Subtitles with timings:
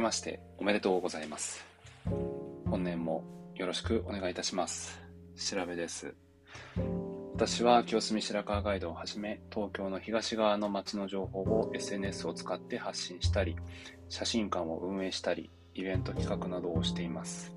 [0.00, 1.62] けましておめでとうございます。
[2.70, 3.22] 本年も
[3.54, 4.98] よろしくお願いいたします。
[5.36, 6.14] 調べです。
[7.34, 13.56] 私は清澄白河ガイドをはじめ東京の東側の街の情報を SNS を使って発信したり
[14.08, 17.50] 写真館を運営したりイベント企画などをしています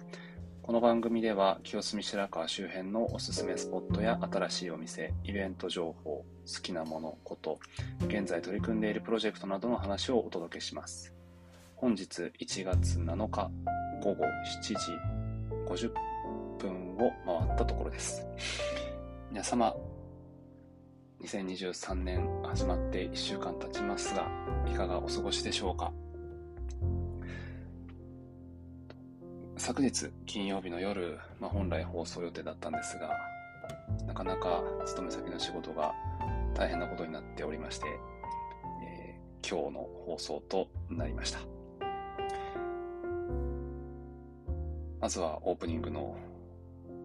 [0.62, 6.25] この番組では清澄白河周辺のおすすめスポットや新しいお店イベント情報好
[6.62, 7.59] きなものこと
[8.07, 11.13] 現在取り組んでいるプロジェクトなどの話をお届けします
[11.83, 13.51] 本日1月7日
[14.01, 14.73] 午後7時
[15.67, 15.91] 50
[16.57, 18.25] 分を回ったところです
[19.29, 19.75] 皆様、
[21.21, 24.29] 2023年始まって1週間経ちますが、
[24.65, 25.91] いかがお過ごしでしょうか？
[29.57, 33.09] 昨日金曜日の夜、まあ、本来放送予定だったんですが、
[34.07, 35.93] なかなか勤め先の仕事が
[36.55, 37.87] 大変なことになっておりまして、
[38.87, 41.40] えー、今日の放送となりました。
[45.04, 46.15] まずはオープニングの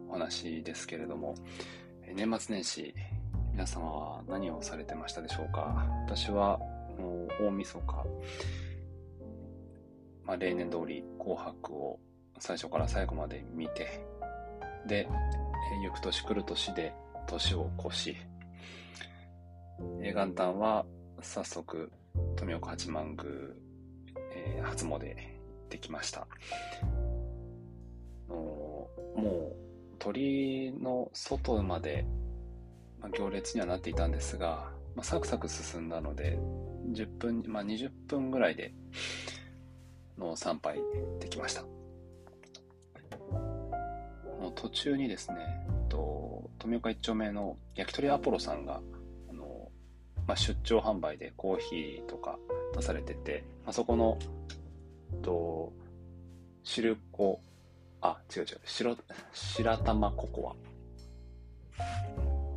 [0.09, 1.35] お話ですけれども、
[2.15, 2.95] 年末年始、
[3.51, 5.85] 皆様は何をされてましたでしょうか？
[6.07, 6.61] 私は、
[6.97, 8.07] もう大晦日、
[10.25, 11.99] まあ、例年通り紅白を
[12.39, 14.01] 最初から最後まで見て、
[14.87, 15.09] で、
[15.85, 16.95] 行く年来る年で
[17.27, 18.17] 年を越し、
[20.01, 20.87] 元旦は
[21.21, 21.91] 早速
[22.37, 23.25] 富岡八幡宮、
[24.37, 26.29] えー、初詣行ってきました。
[28.29, 32.07] もう鳥の外まで、
[33.01, 36.39] まあ、行列にはなっていたんですが、まあ、サクサク進んだので、
[36.93, 38.73] 10分、まあ、20分ぐらいで
[40.17, 40.79] の参拝
[41.21, 41.63] できました。
[44.41, 45.37] もう途中にですね、
[45.89, 48.81] と富岡一丁目の焼き鳥アポロさんが、
[49.31, 49.69] あの
[50.27, 52.39] まあ、出張販売でコーヒーとか
[52.75, 54.19] 出されてて、まあ、そこの、
[55.23, 55.73] と
[56.63, 57.41] 汁粉
[58.01, 58.97] あ、違う違う、白、
[59.33, 60.55] 白玉ココア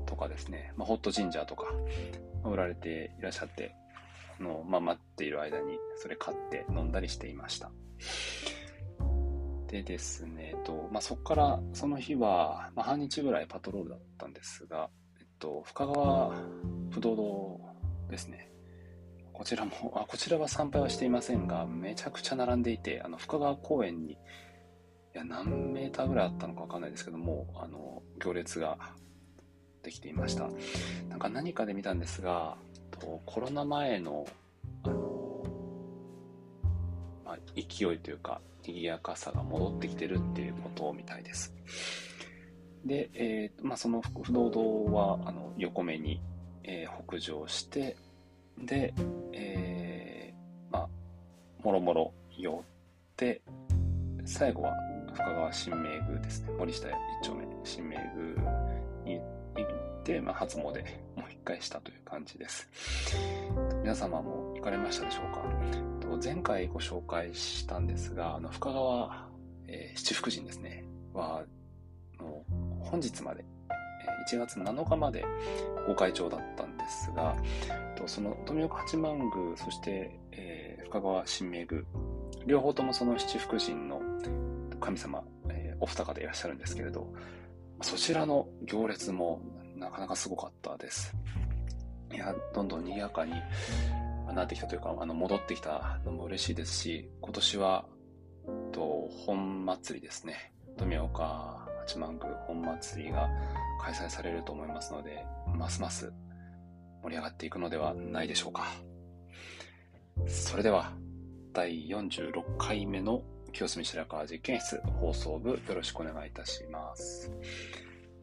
[0.05, 1.65] とかですね、まあ、ホットジンジャーとか
[2.43, 3.75] 売られていらっしゃって、
[4.39, 7.71] あの、まあ、待っている間にそれ買って飲んだりしていました。
[9.67, 16.35] でですね、えっとまあ、そこからその日は、まあ、半日ぐらいパトロールだったんですが、えっと、深川
[16.89, 17.61] 不動堂
[18.09, 18.49] ですね。
[19.31, 24.17] こちらも、あこちらは参拝はしていませんが、めちゃくちゃ並んでいて、あの深川公園に
[25.13, 28.77] いや、何メーターぐらいあったのかわかんないですけども、あの、行列が
[29.83, 30.49] できていました。
[31.09, 32.55] なんか何かで見たんですが、
[32.91, 34.25] とコロナ前の、
[34.83, 35.43] あの、
[37.25, 41.53] まあ、勢いというか、賑やかさが戻ってきてるっていうことみたいです。
[42.85, 46.21] で、えー、まあ、その不動堂は、あの、横目に、
[46.63, 47.97] えー、北上して、
[48.57, 48.93] で、
[49.33, 50.89] えー、まあ、
[51.63, 53.41] もろもろ寄って、
[54.25, 54.73] 最後は
[55.23, 56.51] 深川新名宮ですね。
[56.57, 56.93] 森下一
[57.23, 58.05] 丁目新名宮
[59.05, 59.19] に
[59.55, 59.63] 行
[59.99, 60.73] って、まあ、初詣もう
[61.31, 62.67] 一回したという感じです。
[63.81, 65.41] 皆様も行かれましたでしょうか？
[66.23, 69.27] 前回ご紹介したんですが、あの深川、
[69.67, 71.43] えー、七福神ですね、は、
[72.19, 72.43] の
[72.81, 73.45] 本日まで、
[74.29, 75.25] 1月7日まで
[75.87, 77.35] ご開帳だったんですが、
[78.05, 81.81] その富岡八幡宮、そして、えー、深川新名宮、
[82.45, 84.01] 両方ともその七福神の
[84.81, 87.13] 神様、えー、お二方いらっしゃるんですけれど、
[87.81, 89.41] そちらの行列も
[89.77, 91.15] なかなかすごかったです。
[92.13, 93.33] いや、どんどん賑やかに
[94.33, 97.85] なってきたというか、あの、戻ってきたのも嬉しいですし、今年は、
[98.71, 100.53] と、本祭りですね。
[100.77, 103.29] 富岡八幡宮本祭りが
[103.81, 105.25] 開催されると思いますので、
[105.55, 106.11] ますます
[107.03, 108.67] 盛り上がっていくのではないでしょうか。
[110.27, 110.93] それでは、
[111.53, 117.31] 第46回目の清澄白河実験室放送部よろしくお願いいたします。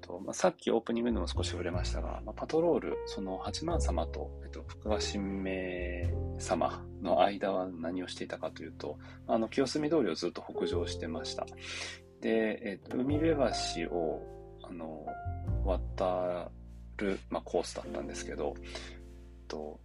[0.08, 11.46] とまあ、さっきオープニングでも少し触れましたが、まあ、パトロール、その八幡様と、えっと、福川神明様の間は何をしていたかというと、あの清澄通りをずっと北上してました。
[12.20, 13.36] で、えっと、海辺
[13.86, 15.06] 橋をあの
[15.64, 16.50] 渡
[16.96, 18.66] る、まあ、コースだったんですけど、えっ
[19.46, 19.78] と、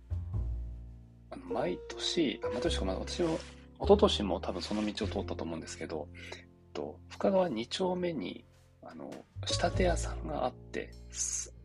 [1.31, 3.37] あの毎年、毎年か、まあ、私も
[3.79, 8.45] 一昨年も多分その道を通ったと思うんですけど、えっと、深川2丁目に、
[8.81, 9.11] あの、
[9.45, 10.91] 仕立て屋さんがあって、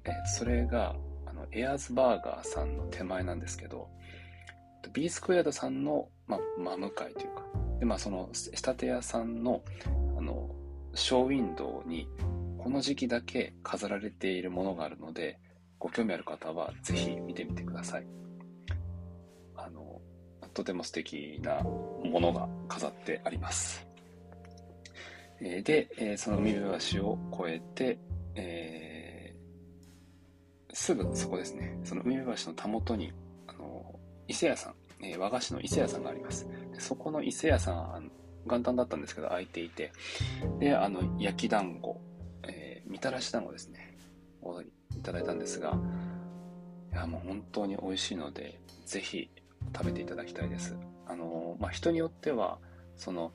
[0.04, 0.96] えそれが、
[1.26, 3.88] あの、エアーズバーガーさんの手前なんですけど、
[4.92, 7.44] ビースクエアドさんの、ま、真向かいというか、
[7.78, 9.62] で、まあ、その、仕立て屋さんの、
[10.16, 10.50] あの、
[10.94, 12.08] ショーウィンドウに、
[12.58, 15.38] この時期だけ飾られているものがあるので、
[15.78, 18.06] ご興味ある方はぜひ見てみてください。
[19.56, 20.00] あの、
[20.58, 23.86] とても素敵なものが飾ってあります。
[25.40, 27.98] えー、で、えー、その海辺橋を越えて、
[28.34, 33.12] えー、すぐそこですね、その海辺橋のたもとに、
[33.46, 33.94] あの、
[34.26, 36.48] 伊勢屋さん、え和菓子の伊勢屋さんがあります。
[36.76, 38.10] そこの伊勢屋さん、
[38.44, 39.92] 元旦だったんですけど、開いていて、
[40.58, 42.00] で、あの、焼き団子、
[42.42, 43.96] えみたらし団子ですね、
[44.42, 44.66] をい
[45.04, 45.78] ただいたんですが、
[46.92, 49.30] いや、もう本当に美味しいので、ぜひ
[49.74, 50.76] 食べていただきたいです。
[51.06, 52.58] あの、まあ、人によっては、
[52.96, 53.32] その、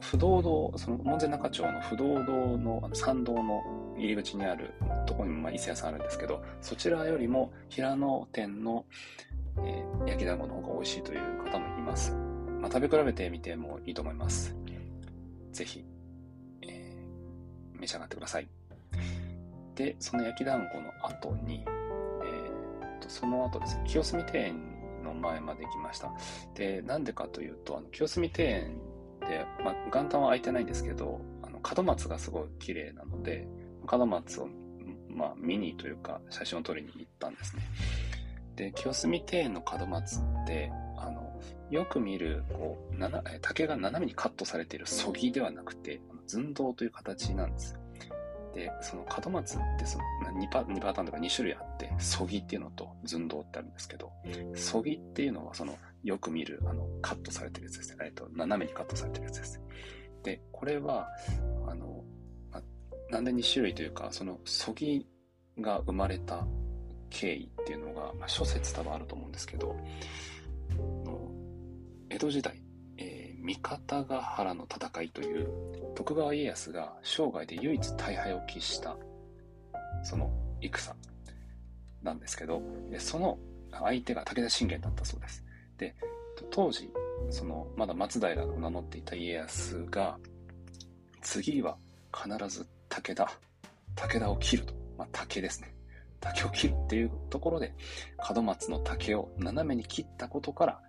[0.00, 3.62] 不動堂、その門前仲町の不動堂の参道の
[3.96, 4.72] 入り口にある
[5.06, 8.84] とこにもまあ伊勢屋さんあるんですけど、そちらよりも平野店の、
[9.58, 12.12] えー、焼き団子の方が美味しいという方もいます。
[12.60, 14.54] まあ、食べ比べてみてもいいと思います。
[15.52, 15.84] ぜひ、
[16.62, 18.48] えー、召し上がってください。
[19.74, 21.64] で、その焼き団子の後に、
[22.24, 24.75] えと、その後ですね、清澄庭園
[25.06, 26.12] の前まで行きました。
[26.54, 28.78] で、なんでかというと、あの清澄庭園
[29.20, 33.46] で、まあ、元旦は空いてないんですけど、あの門松がすごい綺麗なので、
[33.90, 34.48] 門松を、
[35.08, 37.62] まあ、見にというか、写真を撮りに行ったんですね。
[38.56, 47.78] で、清澄庭園の門松って、あの、よく見る、こう、竹が斜めにカットされているそぎではなくて、寸胴という形なんです。
[48.56, 50.04] で、その門松ってその
[50.40, 54.10] 2, パ2パターンとか2種類あって、そぎっていうのと寸胴ってあるんですけど、
[54.54, 58.06] そぎっていうのはそのよく見るあのカットされてるやつですね。
[58.06, 59.60] えっと、斜めにカットされてるやつです。
[60.22, 61.06] で、これは、
[61.66, 62.02] あの、
[62.50, 62.62] ま、
[63.10, 65.06] なんで2種類というか、そのそぎ
[65.58, 66.46] が生まれた
[67.10, 69.76] 経緯っていうのが、まあ、諸説多分あると思うんですけど、
[72.08, 72.62] 江戸時代、
[73.46, 75.48] 三方ヶ原の戦いという
[75.94, 78.96] 徳川家康が生涯で唯一大敗を喫した
[80.02, 80.96] その戦
[82.02, 82.60] なんですけど
[82.98, 83.38] その
[83.70, 85.44] 相手が武田信玄だったそうです。
[85.78, 85.94] で
[86.50, 86.90] 当時
[87.30, 90.18] そのまだ松平を名乗っていた家康が
[91.22, 91.76] 次は
[92.12, 93.30] 必ず武田
[93.94, 95.72] 武田を切ると、まあ、竹ですね。
[96.18, 97.72] 竹を切るっていうところで
[98.34, 100.80] 門松の竹を斜めに切ったことから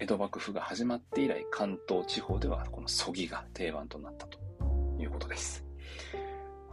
[0.00, 4.38] 江戸幕府が始まって以来、関東地方ではこのそぎが定番となったと
[4.98, 5.64] いうことです。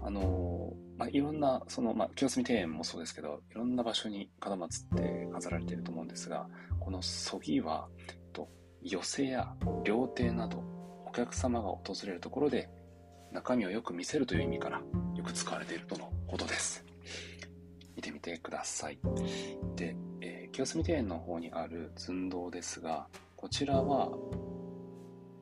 [0.04, 6.48] あのまあ、いろんな、その、まあ、清澄庭園もそうですけど、いろんな場所に門松って飾られていると思うんですが、
[6.80, 7.88] このそぎは、
[8.34, 8.48] と
[8.84, 9.52] 寄席や
[9.84, 10.64] 料亭など、
[11.08, 12.70] お客様が訪れるところで、
[13.32, 14.82] 中身をよく見せるという意味から、
[15.16, 16.86] よく使われているとのことです。
[17.96, 19.00] 見てみてください。
[19.76, 24.12] で、え、清澄庭園の方にある寸胴ですが、こちらは、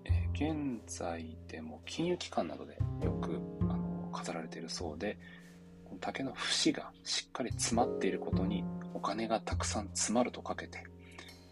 [0.05, 5.17] え、現在でも金融機関などでよくあの飾られているそうで、
[5.99, 8.63] 竹の節がしっかり詰まっていることに
[8.93, 10.83] お金がたくさん詰まるとかけて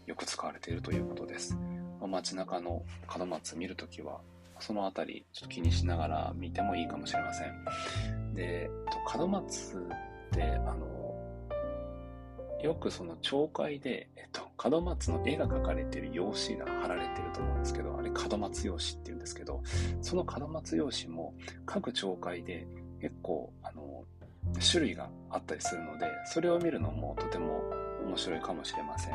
[0.06, 1.58] よく使われているということです。
[2.00, 2.82] ま街中の
[3.18, 4.20] 門松見るときは
[4.60, 8.34] そのあたりちょっと気にしながら見てもいいかもしれません。
[8.34, 8.70] で、
[9.16, 10.97] 門松ってあの
[12.62, 19.62] よくその町会で、えっと、門松の絵が描かれている用紙が貼られていると思うんですけど、あれ門松用紙って言うんですけど、
[20.02, 21.34] その門松用紙も
[21.66, 22.66] 各町会で
[23.00, 24.04] 結構、あの、
[24.60, 27.62] 種類があったりするので、それを見るのもとても
[28.04, 29.14] 面白いかもしれません。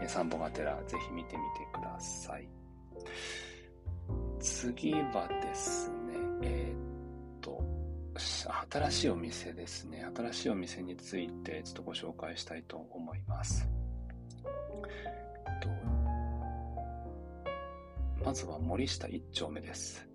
[0.00, 2.48] え散歩がてらぜひ見てみてください。
[4.38, 5.94] 次はですね、
[6.42, 6.87] えー
[8.18, 10.04] 新しいお店ですね。
[10.16, 13.68] 新しいお店についてちょっとご紹介したいと思います。
[15.60, 15.68] と
[18.24, 20.06] まずは森下一丁目です。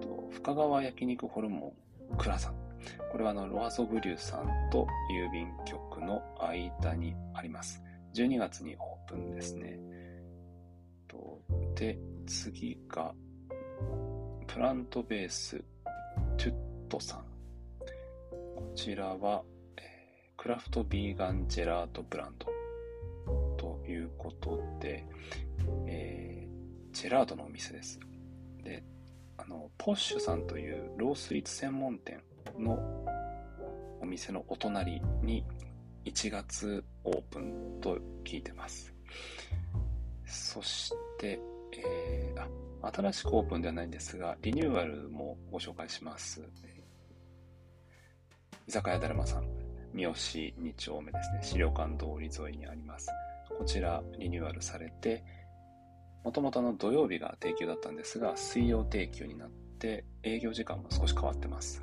[0.00, 1.74] と深川焼肉ホルモ
[2.12, 2.54] ン蔵さん。
[3.10, 7.82] これはあのロアソブリューさんと郵便局の間にあります。
[8.14, 9.78] 12月にオープンですね。
[11.08, 11.40] と
[11.74, 13.12] で、次が
[14.46, 15.62] プラントベース
[16.38, 16.54] トゥッ
[16.88, 17.25] トさん。
[18.76, 19.42] こちらは、
[19.78, 22.46] えー、クラフトビーガンジェラートブランド
[23.56, 25.06] ということで、
[25.86, 27.98] えー、ジェラートのお店です。
[28.62, 28.84] で、
[29.38, 32.22] あの、ポッシュさんというロースイーツ専門店
[32.58, 32.78] の
[34.02, 35.42] お店のお隣に
[36.04, 38.94] 1月オープンと聞いてます。
[40.26, 41.40] そして、
[41.78, 42.46] えー、
[42.82, 46.46] あ、新しくオープンではないんですが、リニューアルもご紹介します。
[48.68, 49.44] 居酒屋だるまさん、
[49.94, 53.08] 三好2丁目ですね、資料館通り沿いにあります。
[53.56, 55.24] こちら、リニューアルされて、
[56.24, 61.80] もともとの土曜日が定休だったんですが、水曜定休になって、営業時間も少し変わってます。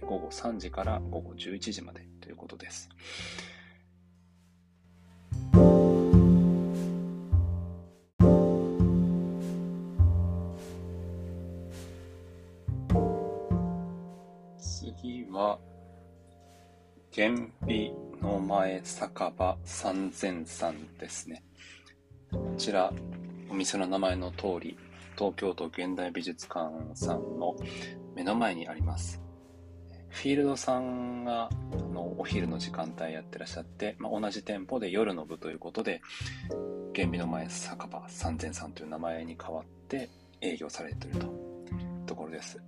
[0.00, 2.88] 午後3時から午後11時までということです。
[14.56, 15.58] 次は、
[17.16, 21.44] 原美の前酒場三千さんですね。
[22.32, 22.92] こちら、
[23.48, 24.76] お店の名前の通り、
[25.16, 27.54] 東京都現代美術館さんの
[28.16, 29.22] 目の前にあります。
[30.08, 36.02] フィールドさんがあのお昼の時間帯やってらっしゃって、まあ、同じ店舗で夜の部ということで、
[36.96, 41.32] 原美の前酒場三千さんという名前に変わって営業されていると
[42.06, 42.60] ところです。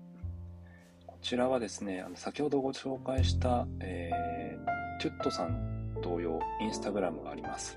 [1.26, 7.76] こちらはですね、あの先ほどご紹介した、えー、トゥットさん同様、インスタグラムがあります。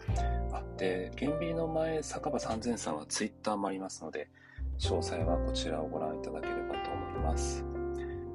[0.53, 4.29] あで、原美の前酒場三千さんはツイッターもありますので、
[4.77, 7.65] 詳細はこちらをご覧いただければと思います。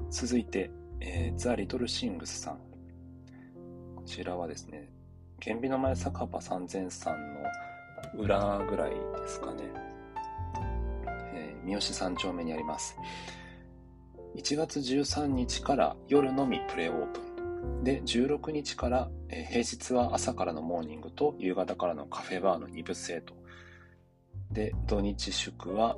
[0.09, 0.69] 続いて、
[0.99, 2.57] えー、ザ・リトル・シングスさん。
[3.95, 4.89] こちらはですね、
[5.41, 7.39] 原美の前酒場三千さんの
[8.21, 8.97] 裏ぐらいで
[9.29, 9.63] すかね。
[11.33, 12.97] えー、三好三丁目にあります。
[14.35, 17.83] 1月13日から夜のみプレオープン。
[17.83, 23.33] で、16日から、え、平日は朝からのモーニングと夕方からのカフェバーの2部制と。
[24.51, 25.95] で、土日祝は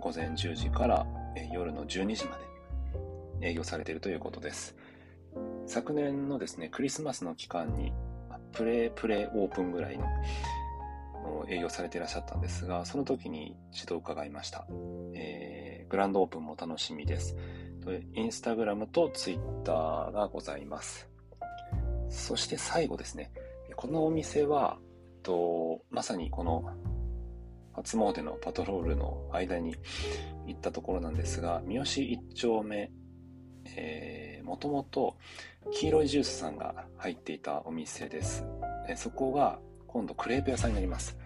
[0.00, 2.38] 午前10時から、え、夜の12時ま
[3.40, 4.74] で営業されているということです。
[5.66, 7.92] 昨年のですね、クリスマスの期間に、
[8.52, 10.06] プレプレオープンぐらいの
[11.48, 14.66] 営業されていらっしゃったんですが、その時に一度伺いました。
[15.14, 17.36] えー、グランドオープンも楽しみです。
[18.14, 21.08] インスタグラムとツイッターがございます。
[22.08, 23.30] そして最後ですね。
[23.76, 24.78] このお店は、
[25.22, 26.64] とまさにこの
[27.72, 29.76] 初詣のパトロールの間に
[30.46, 32.90] 行ったところなんですが、三好一丁目、
[33.76, 35.16] えー、もともと
[35.72, 38.44] 黄色いジュースさんが入っていたお店です。
[38.88, 41.16] えそこが今度クレープ屋さんになります。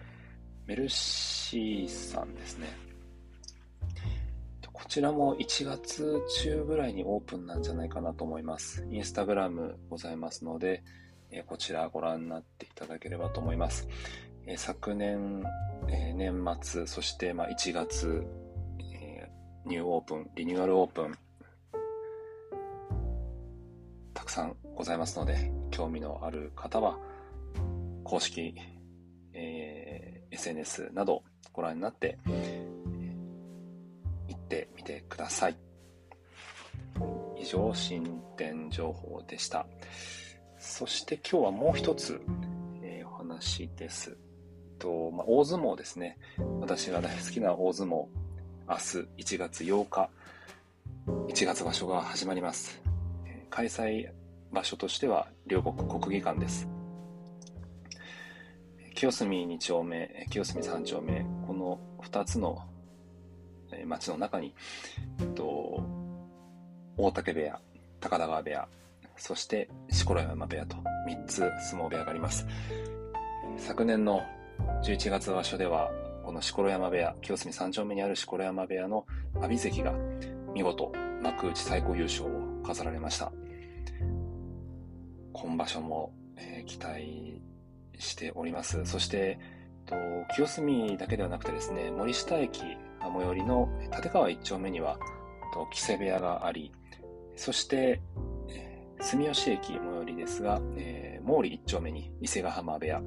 [0.65, 2.90] メルシーさんですね。
[4.81, 8.83] こちらも1月中ぐらいにオープンなんじゃないかなと思います。
[8.89, 10.83] インスタグラムございますので、
[11.29, 13.87] えこちらご覧になっていただければと思います。
[14.47, 15.43] え昨年、
[15.87, 18.25] え年末、そしてま1月、
[18.91, 19.29] え
[19.65, 21.15] ニューオープン、リニューアルオープン、
[24.15, 26.97] たくさんございますので、興味のある方は、
[28.03, 28.55] 公式、
[29.33, 31.23] えー、SNS など
[31.53, 32.60] ご覧になって、行って
[34.81, 35.55] みてください。
[37.39, 39.67] 以上、進展情報でした。
[40.57, 42.19] そして今日はもう一つ、
[42.81, 44.17] えー、お話です。
[44.79, 46.17] と、まあ、大相撲ですね。
[46.59, 48.07] 私が大好きな大相撲、
[48.67, 48.75] 明
[49.17, 50.09] 日1月8日、
[51.27, 52.81] 1月場所が始まります。
[53.51, 54.09] 開催
[54.51, 56.67] 場所としては両国国技館です。
[58.95, 62.63] 清澄2丁目、清澄3丁目、この2つの
[63.85, 64.53] 町の中に、
[65.19, 65.83] えっと、
[66.97, 67.59] 大竹部屋、
[67.99, 68.67] 高田川部屋、
[69.17, 72.45] そして錣山部屋と3つ相撲部屋があります。
[73.57, 74.21] 昨年の
[74.83, 75.91] 11月場所では、
[76.23, 79.93] この錣山部屋、清澄3丁目にある錣山部屋の阿炎関が
[80.53, 83.31] 見事幕内最高優勝を飾られました。
[85.33, 87.41] 今場所も、えー、期待
[87.97, 88.85] しております。
[88.85, 89.39] そして、
[89.85, 89.95] と
[90.35, 92.61] 清澄だけではなくてですね、森下駅
[93.01, 94.97] 最寄りの立川一丁目には、
[95.71, 96.71] 木瀬部屋があり、
[97.35, 98.01] そして、
[98.99, 103.01] 住吉駅最寄りですが、えー、毛利一丁目に伊勢ヶ浜部屋、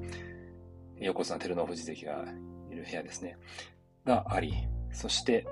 [0.98, 2.24] 横綱照ノ富士関が
[2.70, 3.36] いる部屋ですね、
[4.04, 4.54] があり、
[4.92, 5.46] そして、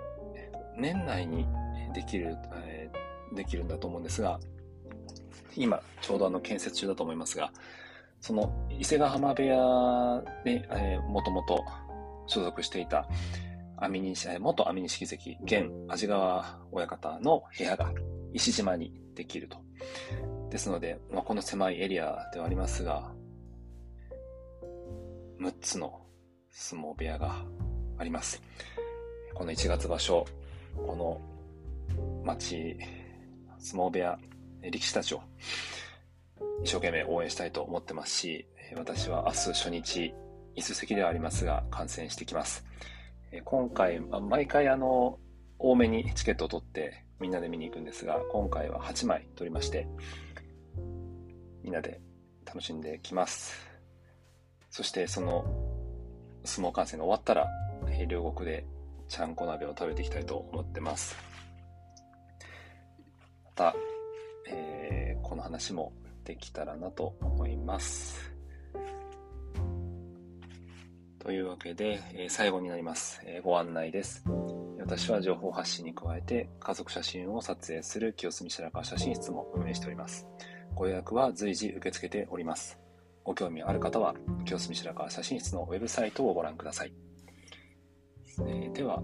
[0.77, 1.47] 年内に
[1.95, 4.41] できる、えー、できるんだと思うんですが、
[5.57, 7.53] 今、ちょうどあの建設中だと思いますが、
[8.21, 10.67] その伊勢ヶ浜部屋で、
[11.09, 11.65] もともと
[12.27, 13.07] 所属していた
[13.89, 17.93] 網西、元網西関、現安治川親方の部屋が
[18.33, 19.59] 石島にできると。
[20.51, 23.13] ですので、まあ、この狭いエリアではありますが、
[25.41, 26.01] 6つの
[26.51, 27.45] 相撲部屋が
[27.99, 28.41] あります。
[29.35, 30.27] この1月場所、
[30.77, 31.21] この
[32.25, 32.77] 町、
[33.59, 34.19] 相撲部屋、
[34.63, 35.23] 力士たちを
[36.63, 38.47] 一生懸命応援したいと思ってますし、
[38.77, 40.15] 私は明日初日、
[40.55, 42.65] 椅子席ではありますが、観戦してきます。
[43.41, 45.19] 今回、毎回あの、
[45.59, 49.87] 多めにチケットを取ってみんなで見に行くんですが、今回は8枚取りまして、
[51.63, 52.01] みんなで
[52.45, 53.55] 楽しんできます。
[54.69, 55.45] そしてその
[56.45, 57.49] 相撲観戦が終わったら、
[58.07, 58.67] 両国で
[59.09, 61.17] ちゃんこ鍋を食べていきたいと思ってます。
[63.45, 63.75] また、
[64.49, 65.93] えー、この話も
[66.25, 68.32] できたらなと思います。
[71.23, 74.25] というわけで、えー、最後になります、えー、ご案内です。
[74.81, 80.27] 私は情報発信に加えて家族写真を撮影する清澄白河写真室も運営しております。
[80.75, 82.77] ご予約は随時受け付けております。
[83.23, 86.93] ご興味ある方は清澄白河写真室のウェブサイトをご覧ください。
[88.41, 89.01] えー、では、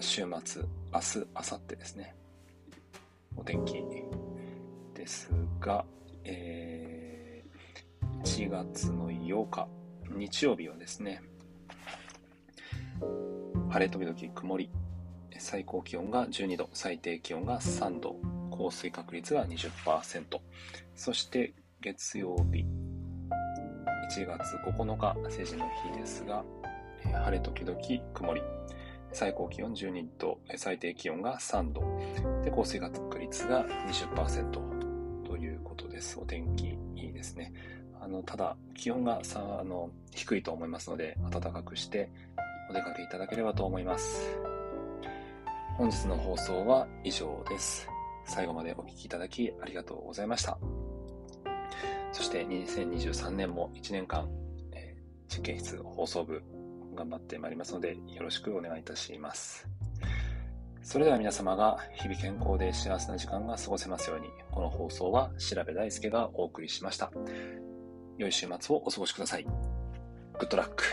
[0.00, 2.16] 週末、明日、明後日ですね。
[3.36, 3.74] お天気
[4.94, 5.84] ですが、
[6.24, 9.68] えー、1月の8日、
[10.16, 11.20] 日曜日はですね、
[13.70, 14.70] 晴れ時々曇り、
[15.38, 18.16] 最高気温が12度、最低気温が3度、
[18.50, 20.40] 降水確率が20%、
[20.94, 22.64] そして月曜日、
[24.10, 26.44] 1月9日、成人の日ですが、
[27.02, 27.78] 晴れ時々
[28.14, 28.42] 曇り、
[29.12, 31.82] 最高気温12度、最低気温が3度、
[32.42, 34.50] で降水確率が20%
[35.24, 36.18] ということです。
[36.18, 37.52] お天気いいですね。
[38.00, 42.10] あのただ、気温があの低いと思いますので、暖かくして
[42.68, 44.36] お出かけいただければと思います。
[45.76, 47.88] 本日の放送は以上です。
[48.24, 50.58] 最後までお聴きいただきありがとうございました。
[52.12, 54.28] そして2023年も1年間、
[54.72, 56.42] えー、実験室放送部
[56.94, 59.68] 頑張ってまいりますのでよろしくお願いいたします。
[60.82, 67.12] それでは皆様が日々健康で幸せな時間が過ごせますように、この放送は調べ大輔がお送りしました。
[68.16, 69.44] 良い週末をお過ごしください。
[69.44, 69.50] グ
[70.40, 70.84] ッドラック。